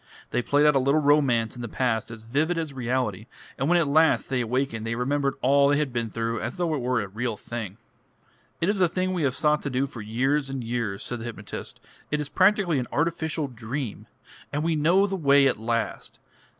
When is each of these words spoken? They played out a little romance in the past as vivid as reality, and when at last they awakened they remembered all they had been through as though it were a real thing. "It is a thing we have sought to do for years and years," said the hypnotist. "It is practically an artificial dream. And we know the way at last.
They 0.31 0.41
played 0.41 0.65
out 0.65 0.75
a 0.75 0.79
little 0.79 0.99
romance 0.99 1.55
in 1.55 1.61
the 1.61 1.67
past 1.67 2.09
as 2.09 2.23
vivid 2.23 2.57
as 2.57 2.73
reality, 2.73 3.27
and 3.55 3.69
when 3.69 3.77
at 3.77 3.85
last 3.85 4.29
they 4.29 4.41
awakened 4.41 4.83
they 4.83 4.95
remembered 4.95 5.35
all 5.43 5.67
they 5.69 5.77
had 5.77 5.93
been 5.93 6.09
through 6.09 6.41
as 6.41 6.57
though 6.57 6.73
it 6.73 6.81
were 6.81 6.99
a 7.01 7.07
real 7.07 7.37
thing. 7.37 7.77
"It 8.61 8.67
is 8.67 8.81
a 8.81 8.89
thing 8.89 9.13
we 9.13 9.21
have 9.21 9.35
sought 9.37 9.61
to 9.61 9.69
do 9.69 9.85
for 9.85 10.01
years 10.01 10.49
and 10.49 10.63
years," 10.63 11.03
said 11.03 11.19
the 11.19 11.25
hypnotist. 11.25 11.79
"It 12.09 12.19
is 12.19 12.29
practically 12.29 12.79
an 12.79 12.87
artificial 12.91 13.45
dream. 13.45 14.07
And 14.51 14.63
we 14.63 14.75
know 14.75 15.05
the 15.05 15.15
way 15.15 15.45
at 15.47 15.57
last. 15.59 16.19